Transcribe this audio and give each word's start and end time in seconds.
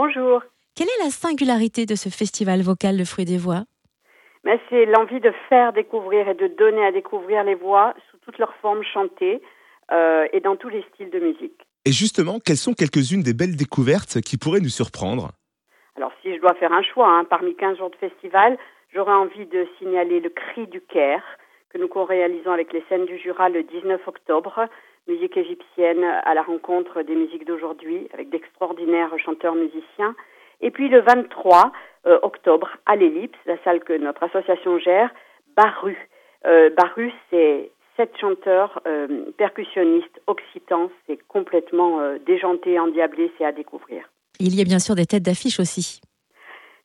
Bonjour. 0.00 0.44
Quelle 0.76 0.86
est 0.86 1.02
la 1.02 1.10
singularité 1.10 1.84
de 1.84 1.96
ce 1.96 2.08
festival 2.08 2.62
vocal 2.62 2.96
Le 2.96 3.04
Fruit 3.04 3.24
des 3.24 3.36
Voix? 3.36 3.64
Mais 4.44 4.60
c'est 4.70 4.86
l'envie 4.86 5.18
de 5.18 5.32
faire 5.48 5.72
découvrir 5.72 6.28
et 6.28 6.34
de 6.34 6.46
donner 6.46 6.86
à 6.86 6.92
découvrir 6.92 7.42
les 7.42 7.56
voix 7.56 7.94
sous 8.08 8.16
toutes 8.18 8.38
leurs 8.38 8.54
formes 8.62 8.84
chantées 8.84 9.42
euh, 9.90 10.28
et 10.32 10.38
dans 10.38 10.54
tous 10.54 10.68
les 10.68 10.84
styles 10.94 11.10
de 11.10 11.18
musique. 11.18 11.66
Et 11.84 11.90
justement, 11.90 12.38
quelles 12.38 12.62
sont 12.62 12.74
quelques-unes 12.74 13.24
des 13.24 13.34
belles 13.34 13.56
découvertes 13.56 14.20
qui 14.20 14.38
pourraient 14.38 14.60
nous 14.60 14.68
surprendre? 14.68 15.32
Alors 15.96 16.12
si 16.22 16.32
je 16.32 16.40
dois 16.40 16.54
faire 16.54 16.72
un 16.72 16.84
choix, 16.84 17.10
hein, 17.10 17.24
parmi 17.24 17.56
15 17.56 17.78
jours 17.78 17.90
de 17.90 17.96
festival, 17.96 18.56
j'aurais 18.94 19.18
envie 19.24 19.46
de 19.46 19.66
signaler 19.80 20.20
le 20.20 20.28
Cri 20.28 20.68
du 20.68 20.80
Caire 20.80 21.24
que 21.70 21.78
nous 21.78 21.88
co-réalisons 21.88 22.50
avec 22.50 22.72
les 22.72 22.82
scènes 22.88 23.06
du 23.06 23.18
Jura 23.18 23.48
le 23.48 23.62
19 23.62 24.06
octobre, 24.06 24.68
musique 25.06 25.36
égyptienne 25.36 26.04
à 26.04 26.34
la 26.34 26.42
rencontre 26.42 27.02
des 27.02 27.14
musiques 27.14 27.46
d'aujourd'hui 27.46 28.08
avec 28.12 28.30
d'extraordinaires 28.30 29.14
chanteurs 29.18 29.54
musiciens. 29.54 30.14
Et 30.60 30.70
puis 30.70 30.88
le 30.88 31.00
23 31.00 31.72
euh, 32.06 32.18
octobre, 32.22 32.68
à 32.86 32.96
l'Ellipse, 32.96 33.38
la 33.46 33.56
salle 33.64 33.80
que 33.80 33.96
notre 33.96 34.22
association 34.22 34.78
gère, 34.78 35.10
Baru. 35.56 35.96
Euh, 36.46 36.70
Baru, 36.70 37.12
c'est 37.30 37.70
sept 37.96 38.16
chanteurs 38.20 38.80
euh, 38.86 39.26
percussionnistes 39.36 40.20
occitans. 40.26 40.90
C'est 41.06 41.18
complètement 41.26 42.00
déjanté, 42.26 42.78
endiablé, 42.78 43.32
c'est 43.38 43.44
à 43.44 43.52
découvrir. 43.52 44.08
Il 44.40 44.54
y 44.54 44.60
a 44.60 44.64
bien 44.64 44.78
sûr 44.78 44.94
des 44.94 45.06
têtes 45.06 45.24
d'affiche 45.24 45.58
aussi. 45.58 46.00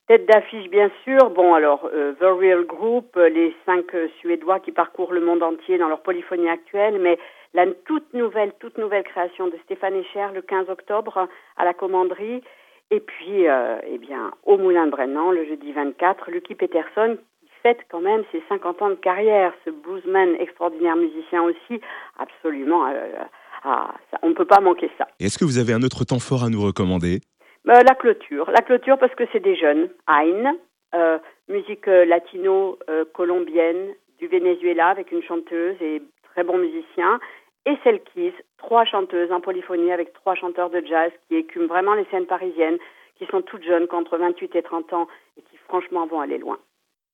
Tête 0.06 0.26
d'affiche, 0.26 0.70
bien 0.70 0.92
sûr. 1.06 1.30
Bon, 1.30 1.54
alors, 1.54 1.90
euh, 1.94 2.12
The 2.20 2.26
Real 2.26 2.66
Group, 2.66 3.16
euh, 3.16 3.30
les 3.30 3.56
cinq 3.66 3.96
euh, 3.96 4.10
Suédois 4.20 4.60
qui 4.60 4.74
parcourent 4.74 5.14
le 5.14 5.22
monde 5.22 5.42
entier 5.42 5.78
dans 5.78 5.88
leur 5.88 6.02
polyphonie 6.02 6.50
actuelle, 6.50 7.00
mais 7.00 7.18
la 7.54 7.68
toute 7.86 8.14
nouvelle, 8.14 8.52
toute 8.60 8.78
nouvelle 8.78 9.04
création 9.04 9.48
de 9.48 9.58
Stéphane 9.64 9.96
Echer 9.96 10.28
le 10.34 10.42
15 10.42 10.70
octobre 10.70 11.30
à 11.56 11.64
la 11.64 11.74
commanderie. 11.74 12.44
Et 12.92 13.00
puis, 13.00 13.48
euh, 13.48 13.78
eh 13.88 13.98
bien, 13.98 14.32
au 14.44 14.58
Moulin 14.58 14.88
de 14.88 14.92
Brennan, 14.92 15.32
le 15.32 15.46
jeudi 15.46 15.72
24, 15.72 16.32
Lucky 16.32 16.56
Peterson, 16.56 17.18
qui 17.40 17.50
fête 17.62 17.80
quand 17.90 18.02
même 18.02 18.24
ses 18.34 18.44
50 18.50 18.82
ans 18.82 18.90
de 18.90 18.96
carrière. 18.96 19.54
Ce 19.64 19.70
bluesman 19.70 20.36
extraordinaire 20.38 20.98
musicien 20.98 21.44
aussi, 21.44 21.80
absolument, 22.20 22.92
ah, 23.64 23.94
on 24.22 24.30
ne 24.30 24.34
peut 24.34 24.46
pas 24.46 24.60
manquer 24.60 24.92
ça. 24.98 25.08
Est-ce 25.22 25.38
que 25.38 25.46
vous 25.46 25.58
avez 25.58 25.72
un 25.72 25.82
autre 25.84 26.04
temps 26.04 26.20
fort 26.20 26.44
à 26.44 26.50
nous 26.50 26.62
recommander? 26.62 27.22
La 27.66 27.96
clôture, 27.96 28.50
la 28.52 28.62
clôture 28.62 28.98
parce 28.98 29.16
que 29.16 29.24
c'est 29.32 29.40
des 29.40 29.56
jeunes. 29.56 29.90
Ain, 30.08 30.56
euh, 30.94 31.18
musique 31.48 31.88
euh, 31.88 32.06
latino-colombienne 32.06 33.94
du 34.20 34.28
Venezuela 34.28 34.90
avec 34.90 35.12
une 35.12 35.24
chanteuse 35.24 35.76
et 35.82 36.02
très 36.24 36.44
bon 36.44 36.58
musicien. 36.58 37.20
Et 37.66 37.78
Selkis, 37.84 38.34
trois 38.58 38.86
chanteuses 38.86 39.32
en 39.32 39.40
polyphonie 39.40 39.92
avec 39.92 40.14
trois 40.14 40.36
chanteurs 40.36 40.70
de 40.70 40.82
jazz 40.86 41.12
qui 41.28 41.36
écument 41.36 41.68
vraiment 41.68 41.94
les 41.94 42.06
scènes 42.12 42.26
parisiennes, 42.26 42.78
qui 43.16 43.26
sont 43.28 43.42
toutes 43.42 43.64
jeunes, 43.64 43.88
qu'entre 43.88 44.18
28 44.18 44.56
et 44.56 44.62
30 44.62 44.94
ans 44.94 45.08
et 45.38 45.42
qui 45.42 45.58
franchement 45.58 46.06
vont 46.06 46.20
aller 46.20 46.38
loin. 46.38 46.60